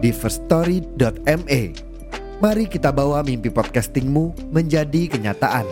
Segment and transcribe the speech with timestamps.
[0.00, 1.62] di firststory.me.
[2.40, 5.68] Mari kita bawa mimpi podcastingmu menjadi kenyataan.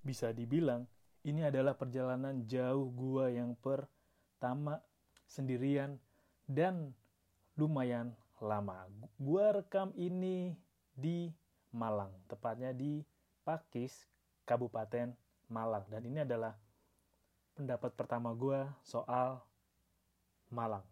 [0.00, 0.88] Bisa dibilang
[1.28, 4.80] ini adalah perjalanan jauh gua yang pertama
[5.28, 6.00] sendirian
[6.48, 6.96] dan
[7.60, 8.88] lumayan lama.
[9.20, 10.56] Gua rekam ini
[10.96, 11.28] di
[11.76, 13.04] Malang, tepatnya di
[13.44, 14.08] Pakis,
[14.48, 15.12] Kabupaten
[15.52, 15.84] Malang.
[15.92, 16.56] Dan ini adalah
[17.58, 19.42] pendapat pertama gua soal
[20.54, 20.86] Malang.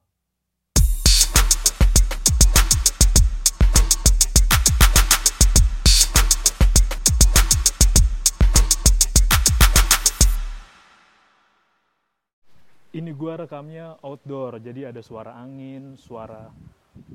[12.90, 16.50] Ini gua rekamnya outdoor, jadi ada suara angin, suara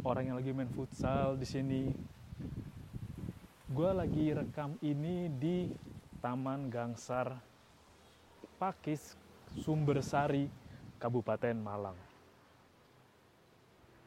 [0.08, 1.92] orang yang lagi main futsal di sini.
[3.68, 5.68] Gua lagi rekam ini di
[6.24, 7.36] Taman Gangsar
[8.56, 9.20] Pakis
[9.60, 10.48] Sumbersari
[10.96, 11.98] Kabupaten Malang.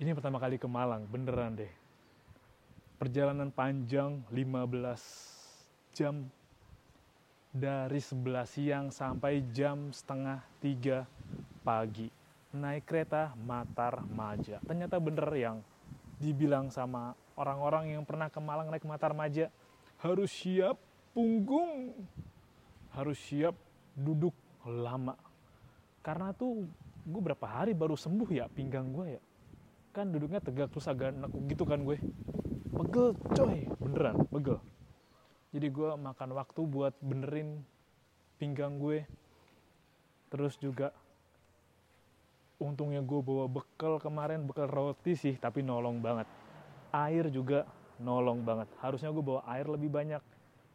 [0.00, 1.72] Ini pertama kali ke Malang, beneran deh.
[2.96, 6.24] Perjalanan panjang 15 jam
[7.54, 11.06] dari 11 siang sampai jam setengah 3
[11.62, 12.08] pagi
[12.54, 14.62] naik kereta Matar Maja.
[14.62, 15.58] Ternyata bener yang
[16.22, 19.50] dibilang sama orang-orang yang pernah ke Malang naik Matar Maja
[20.02, 20.78] harus siap
[21.14, 21.94] punggung,
[22.94, 23.54] harus siap
[23.94, 24.34] duduk
[24.66, 25.23] lama.
[26.04, 26.68] Karena tuh
[27.04, 29.22] gue berapa hari baru sembuh ya pinggang gue ya.
[29.96, 31.16] Kan duduknya tegak terus agak
[31.48, 31.96] gitu kan gue.
[32.76, 34.60] Pegel coy, beneran pegel.
[35.56, 37.64] Jadi gue makan waktu buat benerin
[38.36, 39.08] pinggang gue.
[40.28, 40.92] Terus juga
[42.62, 46.28] untungnya gue bawa bekal kemarin bekal roti sih tapi nolong banget
[46.94, 47.66] air juga
[47.98, 50.22] nolong banget harusnya gue bawa air lebih banyak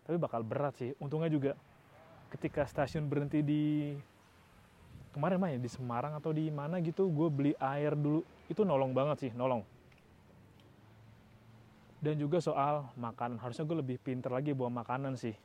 [0.03, 1.51] tapi bakal berat sih untungnya juga
[2.29, 3.95] ketika stasiun berhenti di
[5.13, 8.21] kemarin mah ya di Semarang atau di mana gitu gue beli air dulu.
[8.49, 9.65] Itu nolong banget sih nolong.
[11.99, 13.43] Dan juga soal makanan.
[13.43, 15.35] Harusnya gue lebih pinter lagi bawa makanan sih.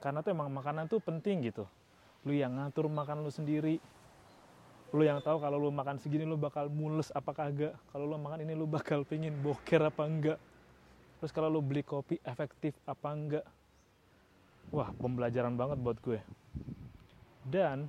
[0.00, 1.68] Karena tuh emang makanan tuh penting gitu.
[2.24, 3.76] Lu yang ngatur makan lu sendiri.
[4.96, 7.76] Lu yang tahu kalau lu makan segini lu bakal mules apa kagak.
[7.92, 10.38] Kalau lu makan ini lu bakal pingin boker apa enggak.
[11.20, 13.46] Terus kalau lu beli kopi efektif apa enggak.
[14.72, 16.20] Wah pembelajaran banget buat gue.
[17.46, 17.86] Dan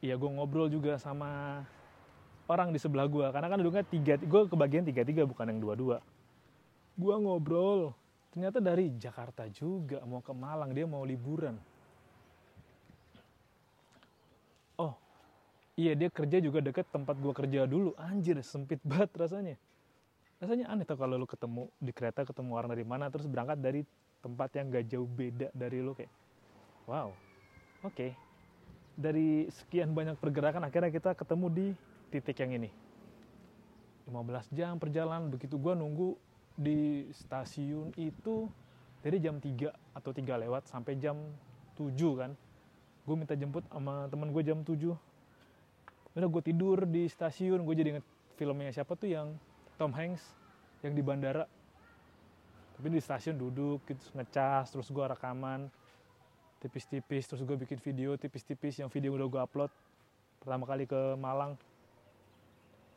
[0.00, 1.62] ya gue ngobrol juga sama
[2.48, 5.74] orang di sebelah gue karena kan duduknya tiga gue kebagian tiga tiga bukan yang dua
[5.76, 5.96] dua
[6.96, 7.92] gue ngobrol
[8.32, 11.58] ternyata dari Jakarta juga mau ke Malang dia mau liburan.
[14.78, 14.94] Oh
[15.74, 17.90] iya dia kerja juga deket tempat gue kerja dulu.
[17.98, 19.56] Anjir sempit banget rasanya.
[20.38, 23.82] Rasanya aneh tuh kalau lu ketemu di kereta ketemu orang dari mana terus berangkat dari
[24.20, 26.12] tempat yang gak jauh beda dari lu kayak
[26.84, 27.12] wow
[27.84, 27.92] oke.
[27.92, 28.29] okay.
[29.00, 31.66] Dari sekian banyak pergerakan akhirnya kita ketemu di
[32.12, 32.68] titik yang ini.
[34.04, 36.20] 15 jam perjalanan begitu gue nunggu
[36.60, 38.52] di stasiun itu
[39.00, 41.16] dari jam 3 atau 3 lewat sampai jam
[41.80, 42.36] 7 kan.
[43.08, 44.92] Gue minta jemput sama temen gue jam 7
[46.10, 49.38] udah gue tidur di stasiun gue jadi inget filmnya siapa tuh yang
[49.78, 50.20] Tom Hanks
[50.84, 51.48] yang di bandara.
[52.76, 55.72] Tapi di stasiun duduk gitu ngecas terus gue rekaman
[56.60, 59.72] tipis-tipis terus gue bikin video tipis-tipis yang video udah gue upload.
[60.40, 61.56] Pertama kali ke Malang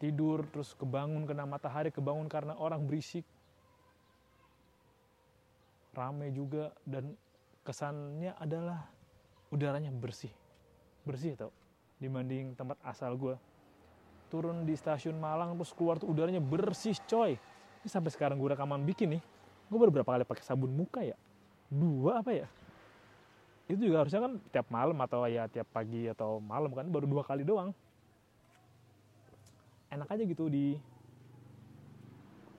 [0.03, 3.23] tidur terus kebangun kena matahari kebangun karena orang berisik.
[5.96, 7.16] Rame juga dan
[7.63, 8.84] kesannya adalah
[9.53, 10.31] udaranya bersih.
[11.07, 11.52] Bersih tau?
[12.03, 13.40] Dibanding tempat asal gue
[14.28, 17.40] turun di stasiun Malang terus keluar tuh udaranya bersih coy.
[17.84, 19.23] Ini sampai sekarang gue rekaman bikin nih.
[19.72, 21.16] Gue baru berapa kali pakai sabun muka ya?
[21.72, 22.47] Dua apa ya
[23.71, 27.23] itu juga harusnya kan tiap malam atau ya tiap pagi atau malam kan baru dua
[27.23, 27.71] kali doang.
[29.87, 30.75] Enak aja gitu di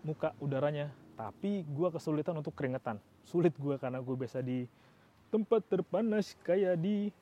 [0.00, 0.88] muka udaranya.
[1.14, 2.96] Tapi gue kesulitan untuk keringetan.
[3.22, 4.64] Sulit gue karena gue biasa di
[5.28, 7.12] tempat terpanas kayak di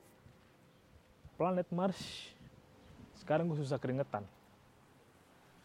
[1.35, 1.99] planet Mars.
[3.19, 4.23] Sekarang gue susah keringetan.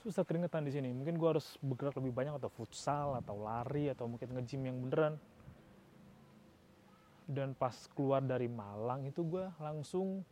[0.02, 0.90] Susah keringetan di sini.
[0.90, 5.14] Mungkin gue harus bergerak lebih banyak atau futsal atau lari atau mungkin nge-gym yang beneran
[7.28, 10.24] dan pas keluar dari Malang itu gue langsung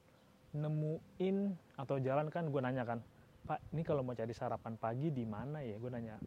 [0.56, 3.04] nemuin atau jalan kan gue nanya kan
[3.46, 5.78] pak ini kalau mau cari sarapan pagi di mana ya?
[5.78, 6.19] Gue nanya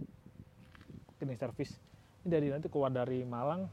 [1.19, 1.75] cleaning service
[2.24, 3.68] ini dari nanti keluar dari Malang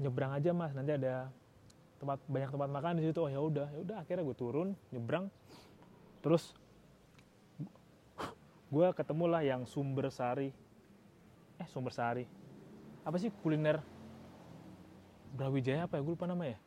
[0.00, 0.72] nyebrang aja mas.
[0.72, 1.28] Nanti ada
[2.00, 3.20] tempat banyak tempat makan di situ.
[3.20, 3.96] Oh ya udah ya udah.
[4.00, 5.28] Akhirnya gue turun nyebrang.
[6.24, 6.56] Terus
[8.72, 10.48] gue ketemu lah yang sumber sari
[11.60, 12.24] eh sumber sari
[13.04, 13.84] apa sih kuliner
[15.32, 16.02] Brawijaya apa ya?
[16.04, 16.60] Gue lupa namanya.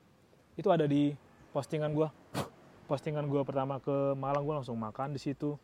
[0.57, 1.13] Itu ada di
[1.53, 2.09] postingan gue
[2.89, 5.56] postingan gue pertama ke Malang gue langsung makan di situ.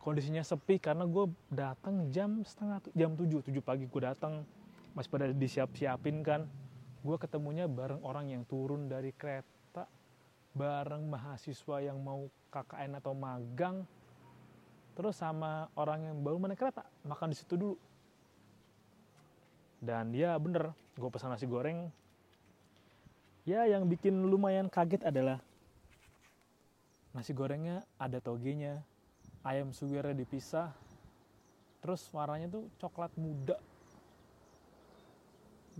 [0.00, 4.42] Kondisinya sepi karena gue datang jam setengah jam 7 7 pagi gue datang
[4.96, 6.48] masih pada disiap siapin kan.
[7.00, 9.88] Gue ketemunya bareng orang yang turun dari kereta
[10.52, 13.86] bareng mahasiswa yang mau KKN atau magang
[14.98, 17.78] terus sama orang yang baru naik kereta makan di situ dulu
[19.80, 21.88] dan ya bener gue pesan nasi goreng.
[23.48, 25.40] Ya yang bikin lumayan kaget adalah
[27.16, 28.84] nasi gorengnya ada togenya
[29.42, 30.70] ayam suwirnya dipisah
[31.80, 33.56] terus warnanya tuh coklat muda.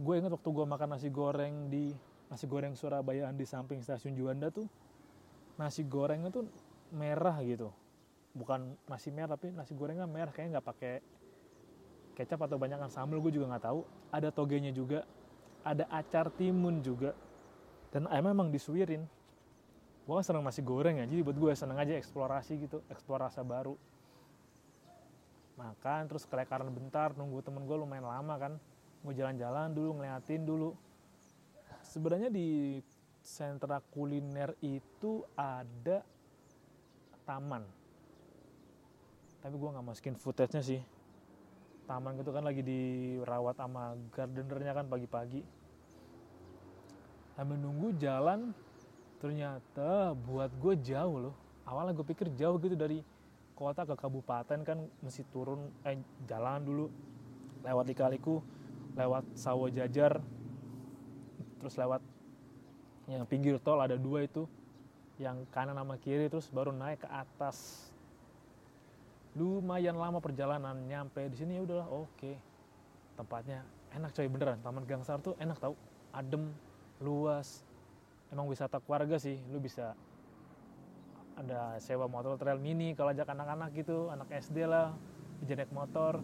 [0.01, 1.93] Gue inget waktu gue makan nasi goreng di
[2.33, 4.65] nasi goreng Surabaya di samping stasiun Juanda tuh
[5.61, 6.49] nasi gorengnya tuh
[6.97, 7.69] merah gitu.
[8.33, 10.95] Bukan nasi merah tapi nasi gorengnya merah kayaknya nggak pakai
[12.21, 13.81] kecap atau banyak sambal gue juga nggak tahu.
[14.13, 15.09] Ada togenya juga
[15.65, 17.17] ada acar timun juga.
[17.91, 19.09] Dan ayam memang disuirin.
[20.05, 23.47] Gue kan seneng nasi goreng ya jadi buat gue seneng aja eksplorasi gitu eksplor rasa
[23.47, 23.79] baru.
[25.55, 28.53] Makan terus kelekaran bentar nunggu temen gue lumayan lama kan.
[29.01, 30.77] Gue jalan-jalan dulu ngeliatin dulu.
[31.85, 32.81] Sebenarnya di
[33.21, 36.03] sentra kuliner itu ada
[37.29, 37.63] taman.
[39.41, 40.81] Tapi gue nggak masukin footage-nya sih
[41.91, 45.43] taman gitu kan lagi dirawat sama gardenernya kan pagi-pagi.
[47.35, 48.55] Sambil nunggu jalan
[49.19, 51.35] ternyata buat gue jauh loh.
[51.67, 53.03] Awalnya gue pikir jauh gitu dari
[53.59, 55.99] kota ke kabupaten kan mesti turun eh
[56.31, 56.87] jalan dulu.
[57.67, 58.39] Lewat lika-liku
[58.95, 60.19] lewat sawo jajar
[61.61, 62.03] terus lewat
[63.07, 64.47] yang pinggir tol ada dua itu
[65.21, 67.90] yang kanan sama kiri terus baru naik ke atas
[69.39, 72.33] lumayan lama perjalanan nyampe di sini ya udahlah oke.
[73.15, 73.63] Tempatnya
[73.95, 74.59] enak coy beneran.
[74.63, 75.75] Taman gangsar tuh enak tau.
[76.11, 76.51] Adem
[76.99, 77.63] luas.
[78.31, 79.95] Emang wisata keluarga sih lu bisa
[81.39, 84.93] ada sewa motor trail mini kalau ajak anak-anak gitu anak SD lah
[85.41, 86.21] bisa naik motor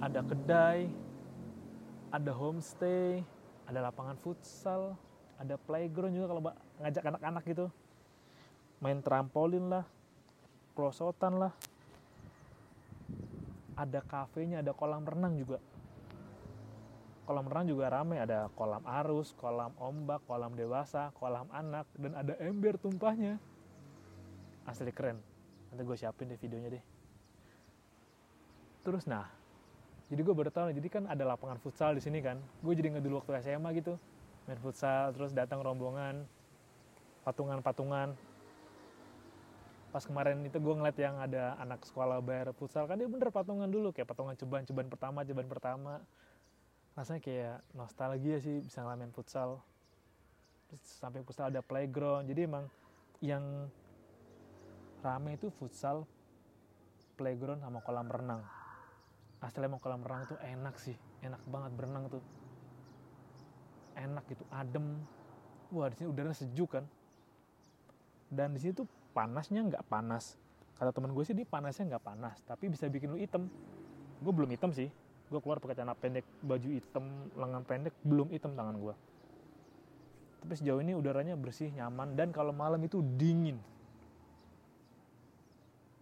[0.00, 0.88] ada kedai
[2.08, 3.20] ada homestay
[3.68, 4.96] ada lapangan futsal
[5.36, 6.42] ada playground juga kalau
[6.80, 7.66] ngajak anak-anak gitu.
[8.80, 9.84] Main trampolin lah
[10.72, 11.52] perosotan lah
[13.76, 15.60] ada kafenya ada kolam renang juga.
[17.28, 22.34] Kolam renang juga ramai ada kolam arus kolam ombak kolam dewasa kolam anak dan ada
[22.40, 23.36] ember tumpahnya.
[24.64, 25.20] Asli keren.
[25.70, 26.84] Nanti gue siapin deh videonya deh.
[28.82, 29.28] Terus nah
[30.06, 32.40] jadi gue baru tahu jadi kan ada lapangan futsal di sini kan.
[32.64, 34.00] Gue jadi ngedulu waktu SMA gitu.
[34.48, 36.24] Main futsal terus datang rombongan
[37.26, 38.14] patungan-patungan
[39.96, 43.64] pas kemarin itu gue ngeliat yang ada anak sekolah bayar futsal kan dia bener patungan
[43.64, 46.04] dulu kayak patungan ceban-ceban pertama ceban pertama.
[46.92, 49.64] Rasanya kayak nostalgia sih bisa ngalamin futsal.
[51.00, 52.68] Sampai futsal ada playground jadi emang
[53.24, 53.72] yang
[55.00, 56.04] rame itu futsal
[57.16, 58.44] playground sama kolam renang.
[59.40, 62.20] Asli emang kolam renang tuh enak sih enak banget berenang tuh.
[63.96, 65.00] Enak gitu adem.
[65.72, 66.84] Wah di sini udaranya sejuk kan.
[68.28, 70.36] Dan di sini tuh panasnya nggak panas.
[70.76, 73.48] Kata temen gue sih dia panasnya nggak panas tapi bisa bikin lu hitam.
[74.20, 74.92] Gue belum hitam sih.
[75.32, 78.94] Gue keluar pakai celana pendek baju hitam lengan pendek belum hitam tangan gue.
[80.44, 83.56] Tapi sejauh ini udaranya bersih nyaman dan kalau malam itu dingin.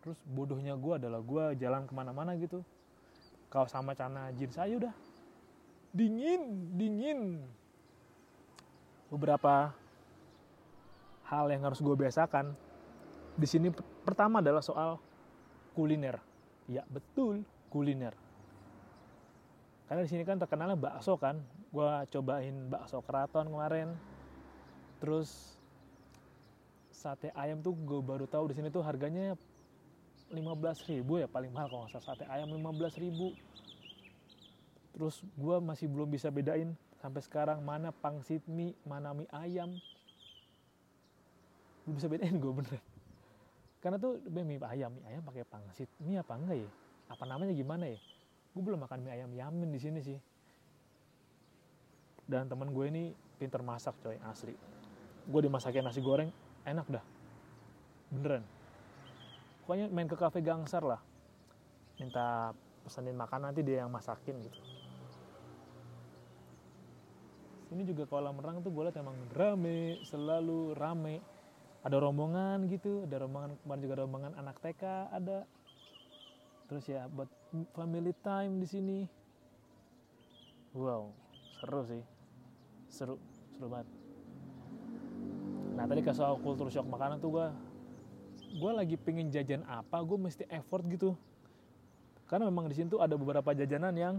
[0.02, 2.60] Terus bodohnya gue adalah gue jalan ke mana-mana gitu.
[3.48, 4.94] Kalau sama cana jeans aja udah.
[5.94, 7.46] Dingin dingin.
[9.08, 9.70] Beberapa
[11.24, 12.52] hal yang harus gue biasakan
[13.34, 13.68] di sini
[14.06, 14.98] pertama adalah soal
[15.74, 16.22] kuliner.
[16.70, 18.14] Ya betul kuliner.
[19.90, 21.42] Karena di sini kan terkenalnya bakso kan.
[21.74, 23.90] Gua cobain bakso keraton kemarin.
[25.02, 25.58] Terus
[26.94, 29.36] sate ayam tuh gue baru tahu di sini tuh harganya
[30.32, 30.40] 15
[30.88, 33.34] ribu ya paling mahal kalau nggak salah sate ayam 15 ribu.
[34.94, 36.72] Terus gue masih belum bisa bedain
[37.02, 39.74] sampai sekarang mana pangsit mie, mana mie ayam.
[41.84, 42.93] Belum bisa bedain gue bener
[43.84, 45.92] karena tuh mie ayam mie ayam pakai pangsit.
[46.00, 46.70] Mie apa enggak ya?
[47.12, 48.00] Apa namanya gimana ya?
[48.56, 50.16] Gue belum makan mie ayam yamin di sini sih.
[52.24, 54.56] Dan teman gue ini pinter masak coy asli.
[55.28, 56.32] Gue dimasakin nasi goreng
[56.64, 57.04] enak dah.
[58.08, 58.40] Beneran.
[59.68, 61.04] Pokoknya main ke kafe gangsar lah.
[62.00, 62.56] Minta
[62.88, 64.60] pesenin makan nanti dia yang masakin gitu.
[67.68, 71.20] Sini juga kolam renang tuh gue liat emang rame selalu rame
[71.84, 75.44] ada rombongan gitu ada rombongan kemarin juga rombongan anak TK ada.
[76.64, 77.28] Terus ya buat
[77.76, 78.98] family time di sini.
[80.72, 81.12] Wow
[81.64, 82.02] seru sih.
[82.88, 83.16] Seru
[83.56, 83.88] seru banget.
[85.74, 87.46] Nah tadi ke soal kultur shock makanan tuh gue
[88.54, 91.12] gue lagi pengen jajan apa gue mesti effort gitu.
[92.28, 94.14] Karena memang di sini tuh ada beberapa jajanan yang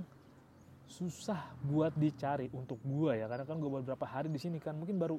[0.86, 3.26] susah buat dicari untuk gue ya.
[3.26, 5.18] Karena kan gue beberapa hari di sini kan mungkin baru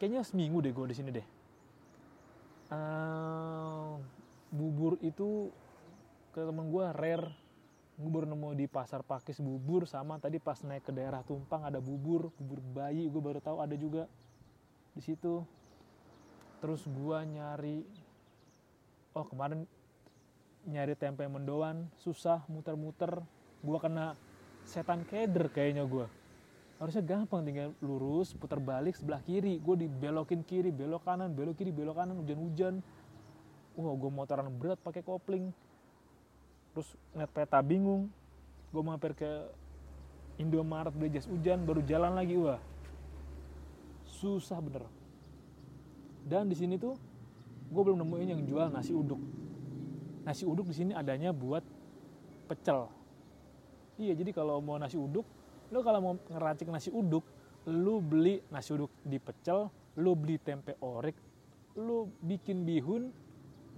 [0.00, 1.26] kayaknya seminggu deh gue di sini deh.
[2.72, 4.00] Uh,
[4.48, 5.52] bubur itu
[6.32, 7.28] ke temen gue rare.
[8.00, 11.84] Gue baru nemu di pasar pakis bubur sama tadi pas naik ke daerah Tumpang ada
[11.84, 14.08] bubur bubur bayi gue baru tahu ada juga
[14.96, 15.44] di situ.
[16.64, 17.84] Terus gue nyari
[19.12, 19.68] oh kemarin
[20.64, 23.20] nyari tempe mendoan susah muter-muter.
[23.60, 24.16] Gue kena
[24.64, 26.08] setan keder kayaknya gue
[26.80, 29.60] harusnya gampang tinggal lurus putar balik sebelah kiri.
[29.60, 32.80] Gue dibelokin kiri belok kanan belok kiri belok kanan hujan-hujan.
[33.76, 35.52] Wah gue motoran berat pakai kopling.
[36.72, 38.08] Terus ngeliat peta bingung.
[38.72, 39.28] Gue mampir ke
[40.40, 42.56] Indomaret beli jas hujan baru jalan lagi wah.
[44.08, 44.88] Susah bener.
[46.24, 46.96] Dan di sini tuh
[47.68, 49.20] gue belum nemuin yang jual nasi uduk.
[50.24, 51.60] Nasi uduk di sini adanya buat
[52.48, 52.88] pecel.
[54.00, 55.28] Iya jadi kalau mau nasi uduk
[55.70, 57.22] lo kalau mau ngeracik nasi uduk
[57.70, 59.70] lu beli nasi uduk di pecel
[60.02, 61.14] lu beli tempe orek
[61.78, 63.14] lu bikin bihun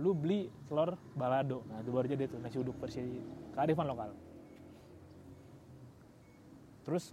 [0.00, 1.60] lu beli telur balado.
[1.68, 3.04] Nah itu baru jadi tuh nasi uduk versi
[3.52, 4.10] kearifan lokal.
[6.88, 7.12] Terus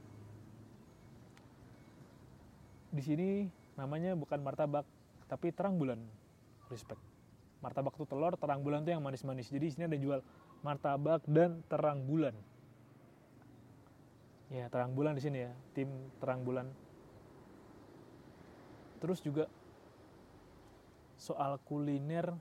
[2.90, 3.28] di sini
[3.76, 4.88] namanya bukan martabak
[5.28, 6.00] tapi terang bulan.
[6.72, 7.02] Respect.
[7.60, 9.52] Martabak tuh telur terang bulan tuh yang manis-manis.
[9.52, 10.24] Jadi di sini ada jual
[10.64, 12.32] martabak dan terang bulan
[14.50, 16.66] ya terang bulan di sini ya tim terang bulan.
[19.00, 19.46] Terus juga
[21.16, 22.34] soal kuliner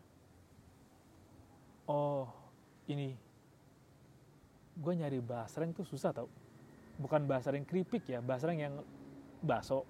[1.86, 2.26] oh
[2.88, 3.14] ini.
[4.78, 6.30] Gue nyari basreng tuh susah tau.
[6.98, 8.74] Bukan basreng keripik ya basreng yang
[9.44, 9.84] baso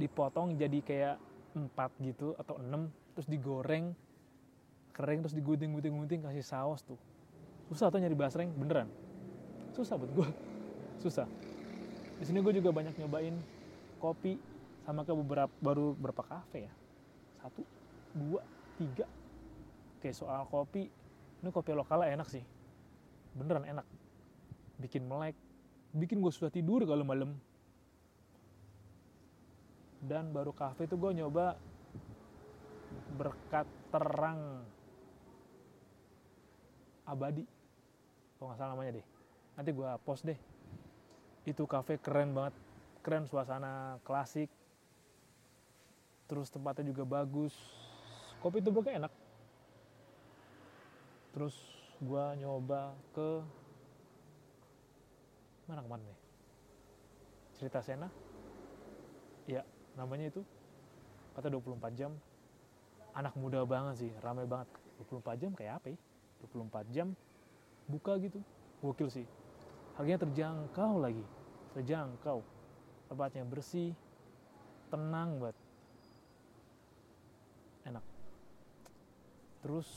[0.00, 1.16] dipotong jadi kayak
[1.52, 3.92] empat gitu atau enam terus digoreng
[4.96, 6.98] kering terus digunting-gunting-gunting kasih saus tuh.
[7.68, 8.88] Susah tuh nyari basreng beneran.
[9.76, 10.28] Susah buat gue
[11.02, 11.26] susah
[12.22, 13.34] di sini gue juga banyak nyobain
[13.98, 14.38] kopi
[14.86, 16.72] sama ke beberapa baru berapa kafe ya?
[17.42, 17.66] Satu
[18.14, 18.46] dua
[18.78, 19.10] tiga.
[19.98, 20.86] Kayak soal kopi
[21.42, 22.46] ini kopi lokalnya enak sih.
[23.34, 23.82] Beneran enak.
[24.78, 25.34] Bikin melek
[25.90, 27.34] bikin gue susah tidur kalau malam.
[29.98, 31.58] Dan baru kafe itu gue nyoba
[33.18, 34.62] berkat terang
[37.02, 37.42] abadi.
[38.38, 39.06] Kalau nggak salah namanya deh.
[39.58, 40.51] Nanti gue post deh
[41.42, 42.54] itu kafe keren banget.
[43.02, 44.46] Keren suasana klasik.
[46.30, 47.54] Terus tempatnya juga bagus.
[48.38, 49.12] Kopi itu enak.
[51.34, 51.54] Terus
[52.02, 53.28] gue nyoba ke
[55.70, 56.18] mana ke mana nih
[57.58, 58.08] cerita Sena.
[59.50, 59.66] Ya
[59.98, 60.42] namanya itu.
[61.34, 62.12] Kata 24 jam.
[63.12, 64.70] Anak muda banget sih ramai banget.
[65.10, 65.98] 24 jam kayak apa ya?
[66.54, 67.08] 24 jam
[67.90, 68.38] buka gitu.
[68.82, 69.26] Gokil sih
[69.96, 71.24] harganya terjangkau lagi.
[71.76, 72.44] Terjangkau.
[73.08, 73.92] Tempatnya bersih
[74.92, 75.56] tenang banget
[77.88, 78.04] enak.
[79.64, 79.88] Terus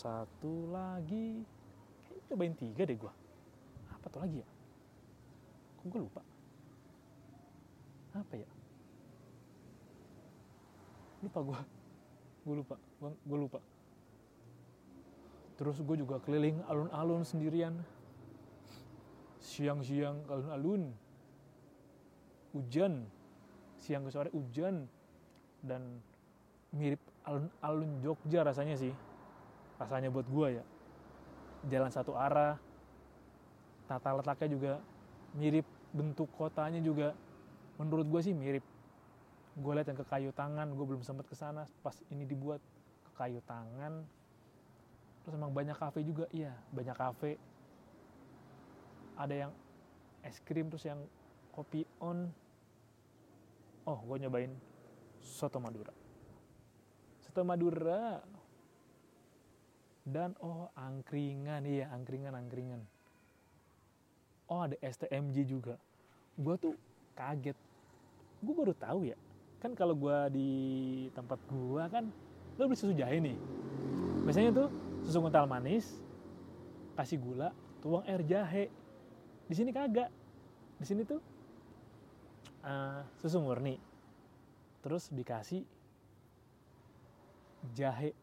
[0.00, 1.44] satu lagi.
[2.08, 3.12] Kayaknya cobain tiga deh gua.
[3.92, 4.48] Apa tuh lagi ya?
[5.80, 6.22] Kok gue lupa?
[8.16, 8.50] Apa ya?
[11.20, 11.60] Lupa gue
[12.40, 12.76] gue lupa.
[13.00, 13.60] Gue lupa.
[15.60, 17.76] Terus gue juga keliling alun-alun sendirian
[19.40, 20.92] siang-siang alun-alun
[22.52, 23.08] hujan.
[23.80, 24.84] Siang ke sore hujan.
[25.60, 26.00] Dan
[26.72, 28.92] mirip alun-alun Jogja rasanya sih.
[29.80, 30.64] Rasanya buat gue ya.
[31.68, 32.60] Jalan satu arah.
[33.88, 34.72] Tata letaknya juga
[35.34, 35.66] mirip.
[35.90, 37.18] Bentuk kotanya juga
[37.74, 38.62] menurut gue sih mirip.
[39.58, 41.66] Gue lihat yang ke kayu tangan gue belum sempat ke sana.
[41.82, 42.62] Pas ini dibuat
[43.08, 44.06] ke kayu tangan.
[45.26, 46.30] Terus emang banyak kafe juga.
[46.30, 47.49] Iya banyak kafe
[49.16, 49.52] ada yang
[50.22, 51.00] es krim terus yang
[51.54, 52.28] kopi on.
[53.88, 54.52] Oh gue nyobain
[55.20, 55.92] soto madura.
[57.24, 58.20] Soto madura
[60.04, 61.64] dan oh angkringan.
[61.64, 62.82] Iya angkringan angkringan.
[64.50, 65.78] Oh ada STMJ juga.
[66.36, 66.74] Gue tuh
[67.16, 67.56] kaget.
[68.40, 69.18] Gue baru tahu ya
[69.60, 70.50] kan kalau gue di
[71.12, 72.08] tempat gue kan
[72.56, 73.36] lo beli susu jahe nih.
[74.24, 74.68] Biasanya tuh
[75.04, 76.00] susu kental manis
[76.96, 77.52] kasih gula
[77.84, 78.72] tuang air jahe
[79.50, 80.06] di sini kagak.
[80.78, 81.18] Di sini tuh
[82.62, 83.74] uh, susu murni.
[84.78, 85.66] Terus dikasih
[87.74, 88.14] jahe.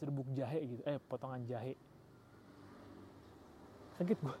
[0.00, 0.82] Serbuk jahe gitu.
[0.88, 1.76] Eh potongan jahe.
[4.00, 4.40] Sakit gua.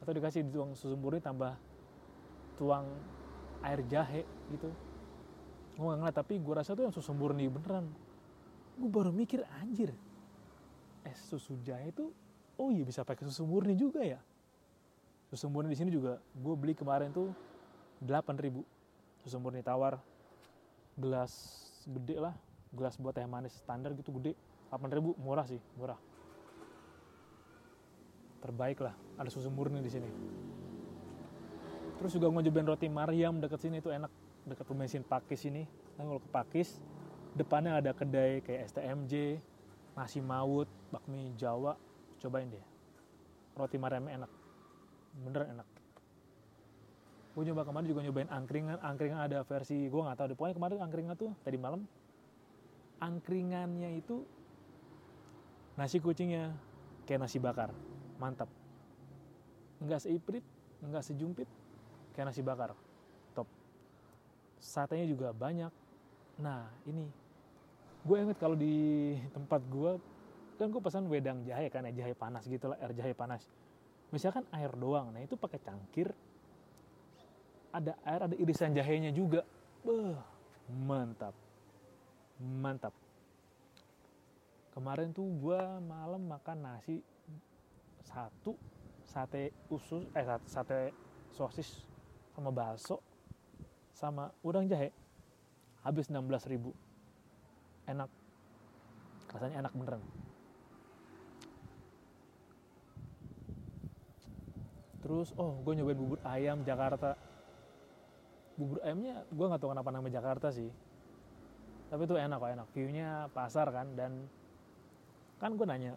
[0.00, 1.52] Atau dikasih tuang susu murni tambah
[2.56, 2.88] tuang
[3.60, 4.72] air jahe gitu.
[5.78, 7.86] Gue gak ngeliat tapi gue rasa tuh yang susu murni beneran.
[8.74, 9.94] Gue baru mikir anjir
[11.06, 12.10] es susu jahe itu
[12.58, 14.18] oh iya bisa pakai susu murni juga ya?
[15.30, 17.30] Susu murni di sini juga gue beli kemarin tuh
[18.02, 18.60] 8000
[19.22, 20.02] susu murni tawar
[20.98, 21.32] gelas
[21.86, 22.34] gede lah
[22.74, 24.34] gelas buat teh manis standar gitu gede.
[24.68, 25.96] 8000 murah sih murah.
[28.42, 30.10] Terbaik lah ada susu murni di sini.
[31.98, 34.10] Terus juga nyobain roti Mariam deket sini itu enak.
[34.46, 35.66] Deket pembensin Pakis ini.
[35.98, 36.78] Nah, kalau ke Pakis
[37.34, 39.42] depannya ada kedai kayak STMJ
[39.98, 41.74] nasi maut bakmi Jawa
[42.20, 42.64] cobain deh.
[43.58, 44.30] Roti Mariamnya enak.
[45.24, 45.68] Bener enak.
[47.34, 48.78] Gue nyoba kemarin juga nyobain angkringan.
[48.82, 50.36] Angkringan ada versi gue nggak tahu deh.
[50.38, 51.86] Pokoknya kemarin angkringan tuh tadi malam
[52.98, 54.26] angkringannya itu
[55.78, 56.54] nasi kucingnya
[57.06, 57.70] kayak nasi bakar.
[58.18, 58.50] Mantap.
[59.78, 60.42] Nggak seiprit
[60.82, 61.46] nggak sejumpit
[62.14, 62.74] kayak nasi bakar.
[63.34, 63.46] Top.
[64.58, 65.70] Satenya juga banyak.
[66.42, 67.06] Nah ini.
[68.02, 69.98] Gue inget kalau di tempat gue
[70.58, 73.46] kan gue pesan wedang jahe kan ya jahe panas gitu lah air jahe panas.
[74.10, 76.10] Misalkan air doang nah itu pakai cangkir
[77.70, 79.46] ada air ada irisan jahenya juga.
[79.86, 80.18] Beuh,
[80.66, 81.32] mantap.
[82.42, 82.90] Mantap.
[84.74, 87.02] Kemarin tuh gue malam makan nasi
[88.02, 88.58] satu
[89.06, 90.90] sate usus eh sate
[91.34, 91.86] sosis
[92.34, 92.98] sama bakso
[93.94, 94.90] sama udang jahe.
[95.86, 96.74] Habis 16 ribu.
[97.86, 98.10] Enak.
[99.30, 100.02] Rasanya enak beneran
[104.98, 107.14] terus oh gue nyobain bubur ayam Jakarta.
[108.58, 110.70] Bubur ayamnya gue nggak tahu kenapa nama Jakarta sih.
[111.88, 112.66] Tapi itu enak kok enak.
[112.74, 114.26] Viewnya pasar kan dan
[115.38, 115.94] kan gue nanya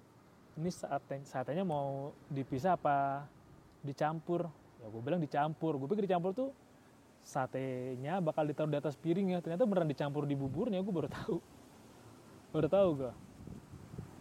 [0.60, 3.26] ini saat saatnya mau dipisah apa
[3.82, 4.46] dicampur?
[4.80, 5.76] Ya gue bilang dicampur.
[5.82, 6.50] Gue pikir dicampur tuh
[7.22, 9.40] satenya bakal ditaruh di atas piring ya.
[9.42, 11.38] Ternyata beneran dicampur di buburnya gue baru tahu.
[12.54, 13.14] Baru tahu gue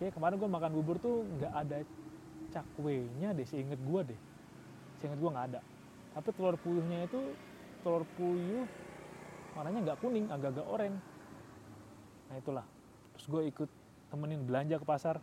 [0.00, 1.84] oke kemarin gue makan bubur tuh nggak ada
[2.48, 4.20] cakwenya deh seinget gue deh
[5.00, 5.60] seinget gue nggak ada.
[6.12, 7.20] Tapi telur puyuhnya itu
[7.80, 8.68] telur puyuh
[9.56, 11.00] warnanya nggak kuning agak-agak oranye.
[12.28, 12.66] Nah itulah.
[13.16, 13.70] Terus gue ikut
[14.12, 15.16] temenin belanja ke pasar.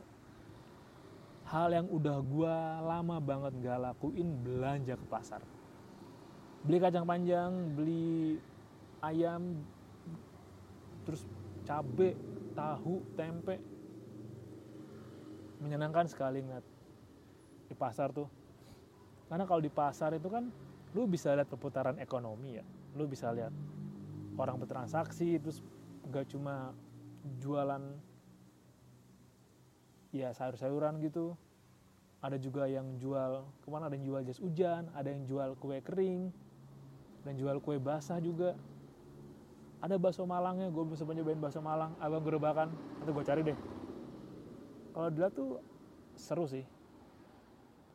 [1.47, 5.39] Hal yang udah gue lama banget gak lakuin belanja ke pasar.
[6.67, 8.35] Beli kacang panjang beli
[8.99, 9.63] ayam
[11.07, 11.23] terus
[11.63, 12.19] cabe
[12.51, 13.63] tahu tempe.
[15.63, 16.65] Menyenangkan sekali ngeliat
[17.71, 18.27] di pasar tuh
[19.27, 20.47] karena kalau di pasar itu kan
[20.95, 22.65] lu bisa lihat perputaran ekonomi ya.
[22.95, 23.51] Lu bisa lihat
[24.39, 25.59] orang bertransaksi terus
[26.07, 26.71] gak cuma
[27.43, 27.83] jualan
[30.15, 31.35] ya sayur-sayuran gitu.
[32.23, 35.77] Ada juga yang jual ke mana ada yang jual jas hujan ada yang jual kue
[35.85, 36.33] kering
[37.27, 38.55] dan jual kue basah juga.
[39.83, 41.93] Ada bakso malangnya gue bisa nyobain bakso malang.
[42.01, 42.71] Abang gerobakan
[43.03, 43.57] nanti gue cari deh.
[44.95, 45.61] Kalau dilihat tuh
[46.17, 46.65] seru sih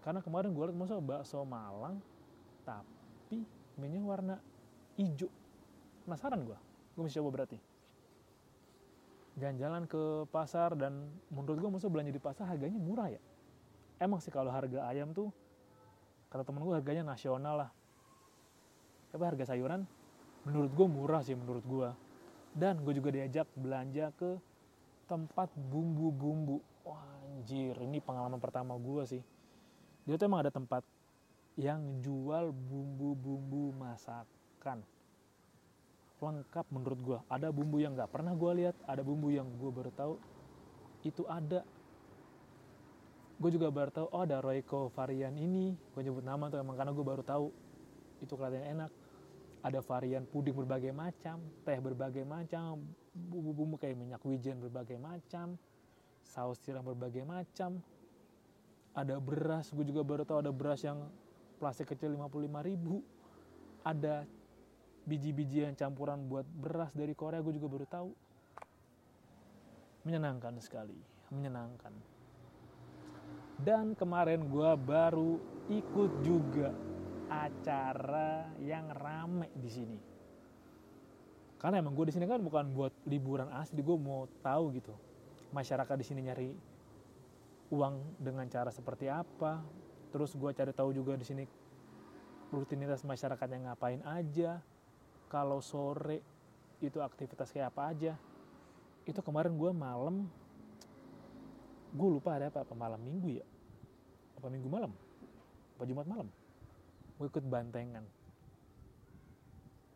[0.03, 2.03] karena kemarin gue liat masa bakso malang
[2.67, 3.47] tapi
[3.79, 4.37] minyak warna
[4.99, 5.31] hijau.
[6.03, 6.59] Penasaran gue
[6.93, 7.59] gue mesti coba berarti.
[9.41, 13.23] Jalan-jalan ke pasar dan menurut gue masa belanja di pasar harganya murah ya?
[13.97, 15.33] Emang sih kalau harga ayam tuh
[16.29, 17.71] kata temen gue harganya nasional lah.
[19.09, 19.88] Tapi harga sayuran?
[20.45, 21.88] Menurut gue murah sih menurut gue
[22.53, 24.37] dan gue juga diajak belanja ke
[25.09, 26.61] tempat bumbu-bumbu.
[26.85, 27.01] Wah
[27.33, 29.23] anjir ini pengalaman pertama gue sih
[30.03, 30.83] dia tuh emang ada tempat
[31.55, 34.83] yang jual bumbu-bumbu masakan.
[36.23, 39.91] Lengkap menurut gue ada bumbu yang nggak pernah gue lihat ada bumbu yang gue baru
[39.91, 40.15] tahu
[41.03, 41.67] itu ada.
[43.43, 45.75] Gue juga baru tahu oh ada Royco varian ini.
[45.75, 47.51] Gue nyebut nama tuh emang karena gue baru tahu.
[48.23, 48.91] Itu kelihatannya enak.
[49.67, 52.83] Ada varian puding berbagai macam teh berbagai macam
[53.15, 55.59] bumbu-bumbu kayak minyak wijen berbagai macam
[56.23, 57.83] saus tiram berbagai macam
[58.93, 61.09] ada beras gue juga baru tahu ada beras yang
[61.57, 63.01] plastik kecil 55 ribu.
[63.83, 64.29] Ada
[65.03, 68.11] biji-bijian campuran buat beras dari Korea gue juga baru tahu.
[70.07, 71.95] Menyenangkan sekali menyenangkan.
[73.57, 75.41] Dan kemarin gue baru
[75.73, 76.71] ikut juga
[77.33, 79.99] acara yang rame di sini.
[81.57, 84.93] Karena emang gue di sini kan bukan buat liburan asli gue mau tahu gitu.
[85.55, 86.49] Masyarakat di sini nyari
[87.73, 89.65] uang dengan cara seperti apa.
[90.13, 91.45] Terus gue cari tahu juga di sini
[92.53, 94.61] rutinitas masyarakat yang ngapain aja.
[95.33, 96.21] Kalau sore
[96.85, 98.13] itu aktivitas kayak apa aja.
[99.09, 100.29] Itu kemarin gue malam
[101.93, 103.47] gue lupa ada apa apa malam minggu ya?
[104.37, 104.93] Apa minggu malam?
[105.77, 106.29] Apa jumat malam?
[107.17, 108.05] Gue ikut bantengan.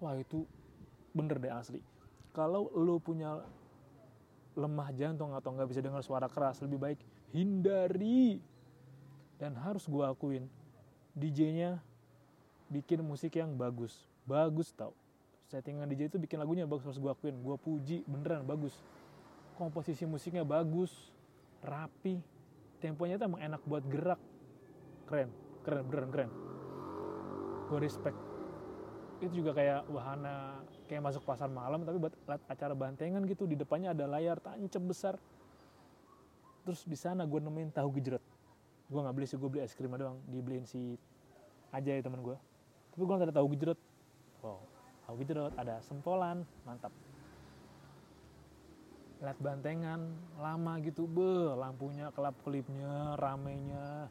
[0.01, 0.45] Wah itu
[1.17, 1.81] bener deh asli.
[2.37, 3.41] Kalau lo punya
[4.57, 8.43] lemah jantung atau nggak bisa dengar suara keras lebih baik hindari.
[9.37, 10.49] Dan harus gue akuin
[11.13, 11.81] DJ-nya
[12.73, 14.09] bikin musik yang bagus.
[14.25, 14.97] Bagus tau.
[15.47, 17.37] Settingan DJ itu bikin lagunya bagus harus gue akuin.
[17.41, 18.75] Gue puji beneran bagus.
[19.57, 20.93] Komposisi musiknya bagus
[21.63, 22.21] rapi.
[22.81, 24.21] Temponya tuh emang enak buat gerak.
[25.09, 25.31] Keren
[25.67, 26.31] keren beneran keren.
[27.67, 28.19] Gue respect.
[29.19, 32.15] Itu juga kayak wahana kayak masuk pasar malam tapi buat
[32.47, 33.45] acara bantengan gitu.
[33.51, 35.15] Di depannya ada layar tancap besar
[36.67, 38.25] terus di sana gue nemuin tahu gejrot.
[38.91, 40.19] Gue nggak beli sih gue beli es krim doang.
[40.27, 40.99] Dibeliin si
[41.71, 42.35] aja ya temen gue
[42.97, 43.81] tapi gue nggak ada tahu gejrot.
[44.41, 44.59] Wow.
[45.07, 46.91] Tahu gejrot ada sempolan mantap.
[49.21, 50.01] Lihat bantengan
[50.41, 54.09] lama gitu be lampunya kelap kelipnya ramenya.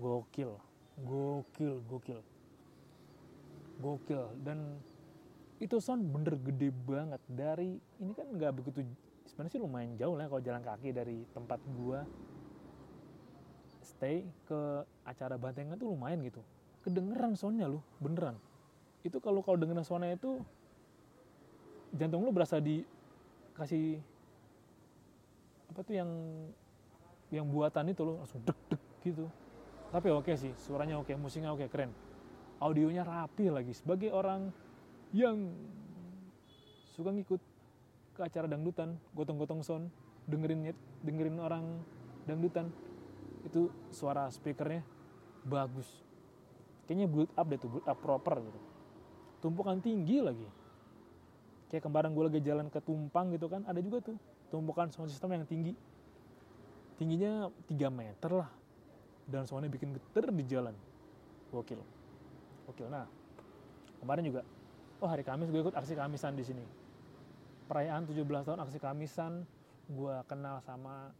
[0.00, 0.56] Gokil
[1.04, 2.20] gokil gokil.
[3.76, 4.80] Gokil dan
[5.60, 7.20] itu sound bener gede banget.
[7.28, 8.80] Dari ini kan nggak begitu
[9.36, 12.08] sebenarnya sih lumayan jauh lah kalau jalan kaki dari tempat gua
[13.84, 14.60] stay ke
[15.04, 16.40] acara bantengan tuh lumayan gitu.
[16.80, 18.40] Kedengeran soundnya lu beneran.
[19.04, 20.40] Itu kalau kalau dengeran soundnya itu
[21.92, 22.80] jantung lu berasa di
[23.60, 24.00] kasih
[25.68, 26.10] apa tuh yang
[27.28, 29.28] yang buatan itu loh langsung deg deg gitu.
[29.92, 31.92] Tapi oke sih suaranya oke musiknya oke keren.
[32.56, 33.76] Audionya rapi lagi.
[33.76, 34.48] Sebagai orang
[35.12, 35.52] yang
[36.96, 37.55] suka ngikut
[38.16, 39.92] ke acara dangdutan gotong-gotong sound
[40.24, 40.72] dengerin
[41.04, 41.84] dengerin orang
[42.24, 42.72] dangdutan.
[43.44, 44.82] Itu suara speakernya
[45.46, 45.86] bagus.
[46.88, 48.60] Kayaknya build up deh tuh build up proper gitu.
[49.44, 50.48] Tumpukan tinggi lagi.
[51.70, 54.16] Kayak kemarin gue lagi jalan ke Tumpang gitu kan ada juga tuh
[54.50, 55.76] tumpukan sound system yang tinggi.
[56.96, 58.50] Tingginya 3 meter lah.
[59.26, 60.74] Dan soundnya bikin geter di jalan.
[61.50, 61.82] Gokil.
[62.66, 62.88] Gokil.
[62.90, 63.06] Nah
[64.00, 64.40] kemarin juga
[65.02, 66.85] oh hari Kamis gue ikut aksi Kamisan di sini
[67.66, 69.42] perayaan 17 tahun aksi Kamisan
[69.86, 71.14] gue kenal sama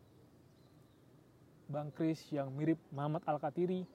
[1.66, 3.86] Bang Kris yang mirip Muhammad Al Katiri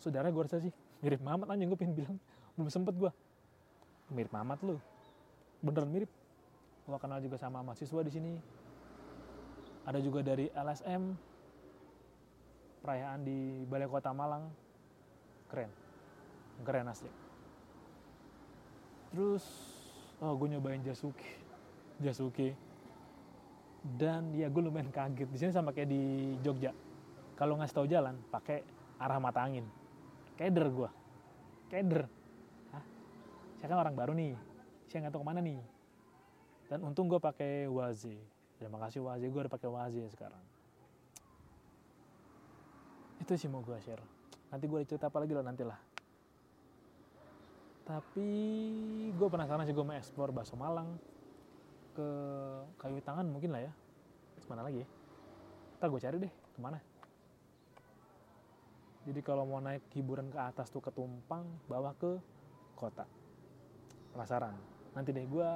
[0.00, 0.72] saudara gue rasa sih
[1.04, 2.16] mirip Muhammad aja gue pengen bilang.
[2.56, 3.12] Belum sempet gue
[4.12, 4.76] mirip Muhammad lu.
[5.64, 6.10] Beneran mirip.
[6.84, 8.32] Gua kenal juga sama mahasiswa di sini.
[9.88, 11.16] Ada juga dari LSM
[12.84, 14.52] perayaan di Balai Kota Malang.
[15.48, 15.70] Keren.
[16.64, 17.08] Keren asli.
[19.12, 19.44] Terus
[20.24, 21.28] oh gue nyobain Jasuke
[22.00, 22.56] Jasuke
[23.84, 25.28] dan ya gue lumayan kaget.
[25.28, 26.72] Di sini sama kayak di Jogja.
[27.36, 28.64] Kalau ngasih tahu jalan pakai
[28.96, 29.68] arah mata angin.
[30.40, 30.88] Keder gue
[31.68, 32.08] keder.
[32.72, 32.84] Hah?
[33.60, 34.32] saya kan orang baru nih.
[34.88, 35.60] Saya nggak tahu ke mana nih.
[36.72, 38.16] Dan untung gue pakai Waze.
[38.56, 39.28] Terima kasih Waze.
[39.28, 40.40] Gue udah pakai Waze sekarang.
[43.20, 44.00] Itu sih mau gue share.
[44.48, 45.93] Nanti gue cerita apa lagi lah nanti lah
[47.84, 48.30] tapi
[49.12, 50.96] gue penasaran sih gue mau explore bakso Malang
[51.92, 52.08] ke
[52.80, 53.72] kayu tangan mungkin lah ya.
[54.48, 54.88] Mana lagi ya?
[55.80, 56.80] Ntar gue cari deh ke mana?
[59.04, 62.16] Jadi kalau mau naik hiburan ke atas tuh ke Tumpang bawah ke
[62.72, 63.04] kota.
[64.16, 64.56] Penasaran.
[64.96, 65.50] Nanti deh gue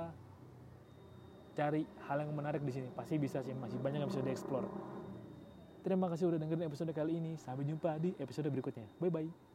[1.57, 2.88] cari hal yang menarik di sini.
[2.93, 4.69] Pasti bisa sih masih banyak yang bisa dieksplor
[5.88, 7.41] terima kasih udah dengerin episode kali ini.
[7.41, 8.85] Sampai jumpa di episode berikutnya.
[9.01, 9.48] Bye bye